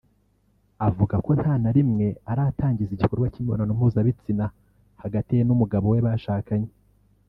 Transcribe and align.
avuga 0.87 1.15
ko 1.25 1.31
nta 1.39 1.53
na 1.63 1.71
rimwe 1.77 2.07
aratangiza 2.31 2.91
igikorwa 2.93 3.27
cy’imibonano 3.33 3.71
mpuzabitsina 3.77 4.45
hagati 5.01 5.31
ye 5.37 5.41
n’umugabo 5.45 5.85
we 5.93 5.99
bashakanye 6.07 6.69